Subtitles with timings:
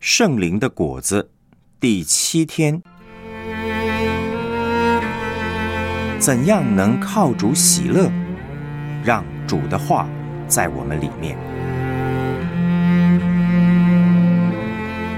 [0.00, 1.30] 圣灵的果子，
[1.78, 2.82] 第七天，
[6.18, 8.10] 怎样能靠主喜乐？
[9.04, 10.08] 让主的话
[10.48, 11.36] 在我们里面。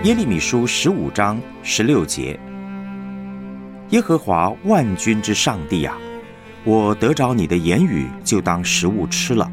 [0.03, 2.37] 耶利米书十五章十六节：
[3.91, 5.97] 耶和华万军之上帝啊，
[6.65, 9.49] 我得着你的言语，就当食物吃了。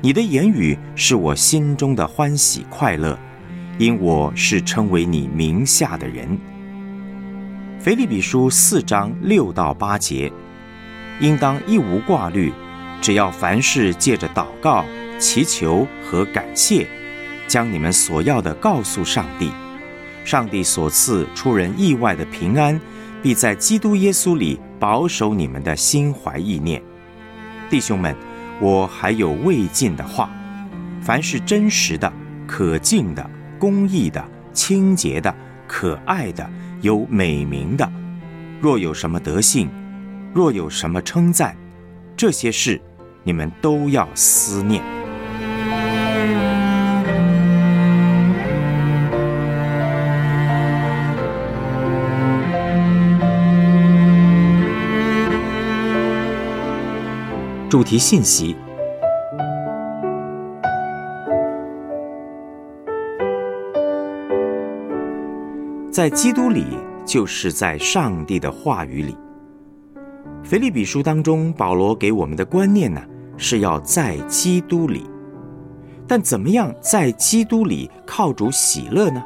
[0.00, 3.18] 你的言语是我心中的欢喜快乐。
[3.78, 6.38] 因我是称为你名下的人。
[7.78, 10.32] 腓立比书四章六到八节，
[11.20, 12.52] 应当一无挂虑，
[13.02, 14.84] 只要凡事借着祷告、
[15.18, 16.86] 祈求和感谢，
[17.46, 19.50] 将你们所要的告诉上帝。
[20.24, 22.80] 上帝所赐出人意外的平安，
[23.22, 26.82] 必在基督耶稣里保守你们的心怀意念。
[27.68, 28.16] 弟兄们，
[28.58, 30.30] 我还有未尽的话：
[31.00, 32.12] 凡是真实的、
[32.46, 33.30] 可敬的。
[33.58, 35.34] 公义的、清洁的、
[35.66, 36.48] 可爱的、
[36.80, 37.90] 有美名的，
[38.60, 39.70] 若有什么德性，
[40.34, 41.56] 若有什么称赞，
[42.16, 42.80] 这些事
[43.24, 44.82] 你们都要思念。
[57.68, 58.56] 主题信息。
[65.96, 66.62] 在基督里，
[67.06, 69.16] 就是在上帝的话语里。
[70.44, 73.02] 腓立比书当中，保罗给我们的观念呢，
[73.38, 75.06] 是要在基督里。
[76.06, 79.24] 但怎么样在基督里靠主喜乐呢？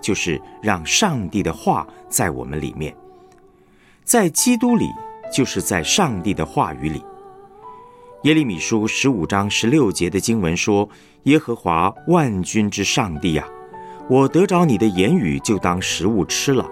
[0.00, 2.92] 就是让上帝的话在我们里面。
[4.02, 4.88] 在基督里，
[5.32, 7.04] 就是在上帝的话语里。
[8.24, 10.88] 耶利米书十五章十六节的经文说
[11.22, 13.46] ：“耶和华万军之上帝呀。”
[14.10, 16.68] 我得着你的言语，就当食物吃了。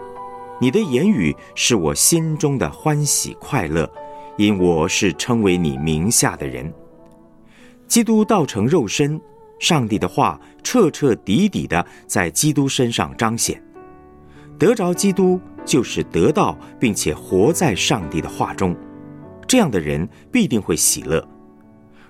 [0.60, 3.88] 你的言语是我心中的欢喜快乐，
[4.36, 6.74] 因我是称为你名下的人。
[7.86, 9.20] 基督道成肉身，
[9.60, 13.62] 上帝的话彻彻底底的在基督身上彰显。
[14.58, 18.74] 得着基督，就是得到并且活在上帝的话中。
[19.46, 21.24] 这样的人必定会喜乐。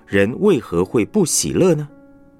[0.07, 1.87] 人为何会不喜乐呢？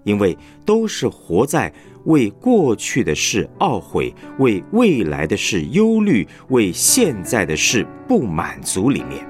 [0.05, 0.35] 因为
[0.65, 1.71] 都是活在。
[2.05, 8.89] 为过去的事懊悔，为未来的事忧虑，为现在的事不满足。
[8.89, 9.25] 里面，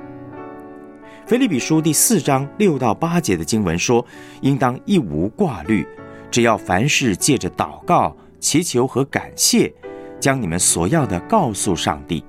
[1.25, 4.05] 腓利比书第四章六到八节的经文说
[4.41, 5.85] ：“应当一无挂虑，
[6.31, 9.73] 只要凡事借着祷告、祈求和感谢，
[10.19, 12.23] 将你们所要的告诉上帝。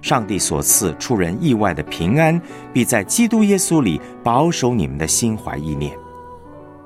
[0.00, 2.40] 上帝所赐出人意外的平安，
[2.72, 5.92] 必在基督耶稣里保守你们的心怀意念。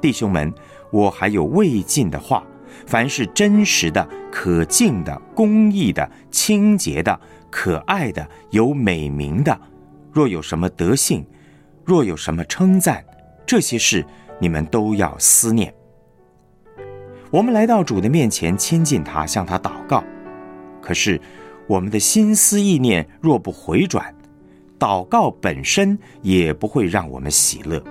[0.00, 0.52] 弟兄们，
[0.90, 2.42] 我还有未尽的话。”
[2.86, 7.18] 凡是真实的、可敬的、公义的、清洁的、
[7.50, 9.58] 可爱的、有美名的，
[10.12, 11.24] 若有什么德性，
[11.84, 13.04] 若有什么称赞，
[13.46, 14.04] 这些事
[14.40, 15.72] 你们都要思念。
[17.30, 20.04] 我们来到主的面前，亲近他，向他祷告。
[20.80, 21.20] 可是
[21.66, 24.14] 我们的心思意念若不回转，
[24.78, 27.82] 祷告本身也不会让我们喜乐。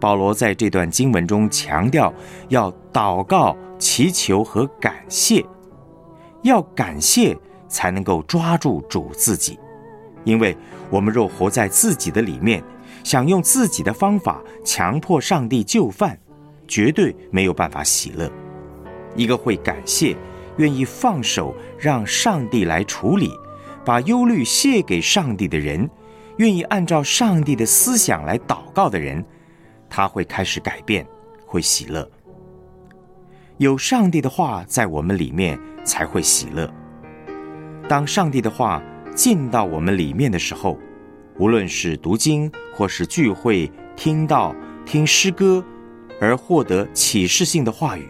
[0.00, 2.12] 保罗在这段经文中强调，
[2.48, 3.56] 要祷告。
[3.80, 5.46] 祈求和感谢，
[6.42, 7.38] 要感谢
[7.68, 9.56] 才能够抓住主自己，
[10.24, 10.56] 因为
[10.90, 12.60] 我们若活在自己的里面，
[13.04, 16.18] 想用自己的方法强迫上帝就范，
[16.66, 18.28] 绝对没有办法喜乐。
[19.14, 20.16] 一个会感谢、
[20.56, 23.30] 愿意放手让上帝来处理，
[23.84, 25.88] 把忧虑卸给上帝的人，
[26.38, 29.24] 愿意按照上帝的思想来祷告的人，
[29.88, 31.06] 他会开始改变，
[31.46, 32.08] 会喜乐。
[33.56, 36.72] 有上帝的话在我们里面，才会喜乐。
[37.88, 38.82] 当上帝的话
[39.14, 40.78] 进到我们里面的时候，
[41.38, 44.54] 无论是读经或是聚会、听到、
[44.84, 45.64] 听诗歌，
[46.20, 48.08] 而获得启示性的话语，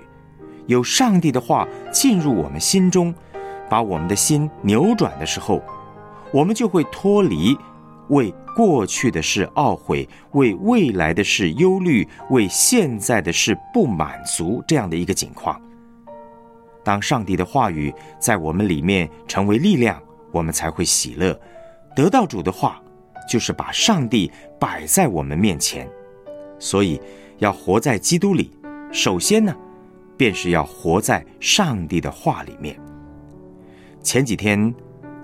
[0.67, 3.15] 有上帝的话进入我们心中，
[3.71, 5.63] 把我们的心扭转的时候，
[6.33, 7.57] 我们就会脱离。
[8.09, 15.63] 为过去的事懊悔，为未来的事忧虑，为现在的事不满足，这样的一个境况。
[16.83, 20.03] 当上帝的话语在我们里面成为力量，
[20.33, 21.41] 我们才会喜乐。
[21.95, 22.83] 得到主的话，
[23.31, 24.29] 就是把上帝
[24.59, 25.89] 摆在我们面前。
[26.59, 27.01] 所以，
[27.39, 28.51] 要活在基督里，
[28.91, 29.55] 首先呢，
[30.17, 32.77] 便是要活在上帝的话里面。
[34.03, 34.75] 前几天，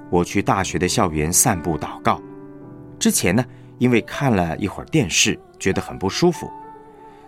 [0.08, 2.22] 我去大学的校园散步祷告。
[3.04, 3.44] 之前呢，
[3.76, 6.50] 因为看了一会儿电视，觉得很不舒服。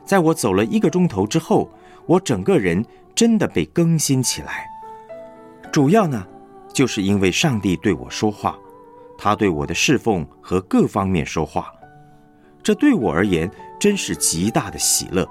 [0.06, 1.70] 在我走了一个钟头之后，
[2.06, 2.82] 我整个人
[3.14, 4.66] 真的被更新起来，
[5.70, 6.26] 主要呢，
[6.72, 8.58] 就是因为上帝对我说话，
[9.18, 11.70] 他对我的侍奉和各方面说话，
[12.62, 13.46] 这对我而言
[13.78, 15.28] 真是极大的喜乐。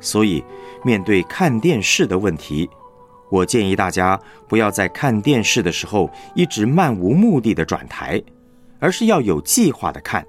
[0.00, 0.42] 所以，
[0.82, 2.70] 面对看电视的问题，
[3.30, 8.22] 我建议大家不要在看电视的时候一直漫无目的的转台，
[8.78, 10.26] 而是要有计划的看。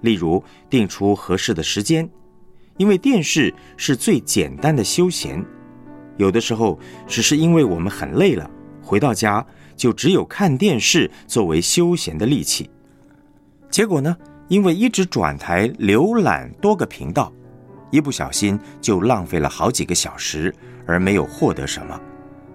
[0.00, 2.08] 例如，定出合适的时间，
[2.76, 5.44] 因为电视是最简单的休闲。
[6.16, 8.50] 有的时候，只是因为我们很累了，
[8.82, 9.44] 回到家
[9.76, 12.68] 就只有看电视作为休闲的利器。
[13.70, 14.16] 结果呢，
[14.48, 17.32] 因为一直转台浏览多个频道，
[17.90, 20.54] 一不小心就浪费了好几个小时，
[20.86, 21.98] 而没有获得什么，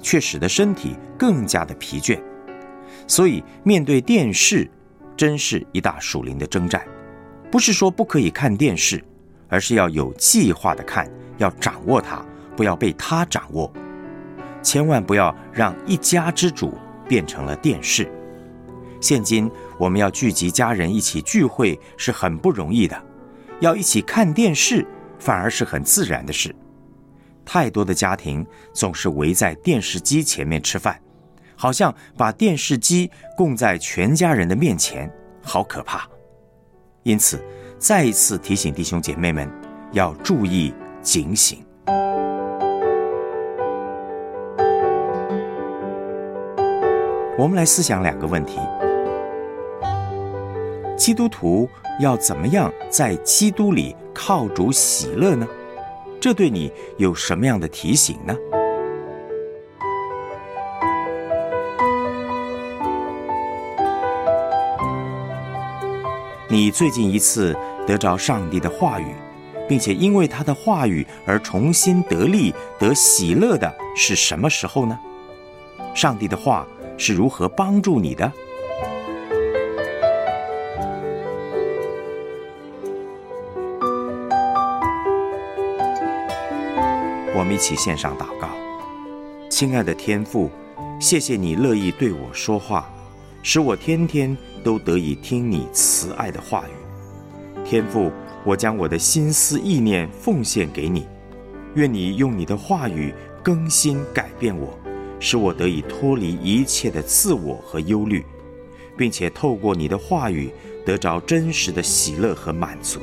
[0.02, 2.22] 却使得身体更加的疲倦。
[3.08, 4.70] 所以，面对电视，
[5.18, 6.86] 真是一大属灵的征战。
[7.52, 9.04] 不是说不可以看电视，
[9.50, 12.24] 而是要有计划的看，要掌握它，
[12.56, 13.72] 不要被它掌握。
[14.62, 16.78] 千万不要让一家之主
[17.08, 18.12] 变成了电视。
[19.00, 23.02] 现今我们要聚集家人一起聚会是很不容易的，
[23.60, 24.86] 要一起看电视
[25.20, 26.54] 反而是很自然的事。
[27.46, 31.00] 太多的家庭总是围在电视机前面吃饭，
[31.58, 35.12] 好像把电视机供在全家人的面前，
[35.42, 36.08] 好可怕。
[37.04, 37.44] 因此，
[37.80, 39.50] 再一次提醒弟兄姐妹们
[39.92, 41.66] 要注意警醒。
[47.38, 48.60] 我们来思想两个问题：
[50.98, 51.70] 基督徒
[52.00, 55.48] 要怎么样在基督里靠主喜乐呢？
[56.20, 58.36] 这对你有什么样的提醒呢？
[66.50, 67.54] 你最近一次
[67.86, 69.14] 得着上帝的话语，
[69.68, 74.98] 并且因为他的话语而重新得力、得喜乐的是什么时候呢？
[75.94, 76.66] 上帝的话
[76.98, 78.32] 是如何帮助你的？
[87.36, 88.48] 我们一起献上祷告，
[89.50, 90.50] 亲爱的天父，
[90.98, 92.90] 谢谢你乐意对我说话。
[93.50, 98.12] 使我天天都得以听你慈爱的话语，天父，
[98.44, 101.08] 我将我的心思意念奉献给你，
[101.74, 104.78] 愿你用你的话语更新改变我，
[105.18, 108.26] 使我得以脱离一切的自我和忧虑，
[108.98, 110.52] 并且透过你的话语
[110.86, 113.00] 得着真实的喜乐和满足。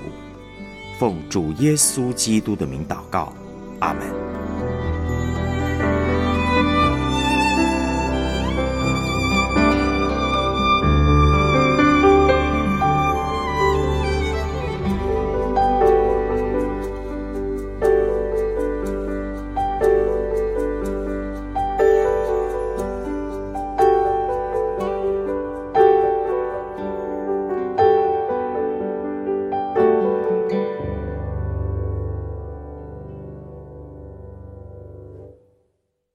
[0.99, 3.32] 奉主耶稣基督的名祷告，
[3.79, 4.24] 阿门。